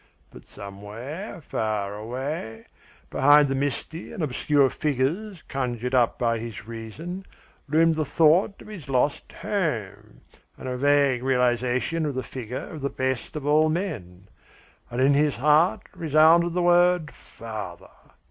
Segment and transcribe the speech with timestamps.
[0.31, 2.65] But somewhere, far away,
[3.11, 7.23] behind the misty and obscure figures conjured up by his reason,
[7.69, 10.21] loomed the thought of his lost home,
[10.57, 14.27] and a vague realisation of the figure of the best of all men;
[14.89, 17.87] and in his heart resounded the word 'father.'